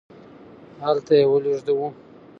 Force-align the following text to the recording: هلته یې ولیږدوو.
هلته 0.85 1.11
یې 1.19 1.25
ولیږدوو. 1.29 1.87